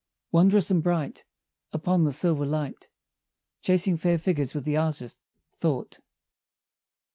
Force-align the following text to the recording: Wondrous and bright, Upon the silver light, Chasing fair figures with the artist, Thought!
Wondrous 0.31 0.71
and 0.71 0.81
bright, 0.81 1.25
Upon 1.73 2.01
the 2.01 2.11
silver 2.11 2.43
light, 2.43 2.89
Chasing 3.61 3.97
fair 3.97 4.17
figures 4.17 4.55
with 4.55 4.63
the 4.65 4.75
artist, 4.75 5.23
Thought! 5.51 5.99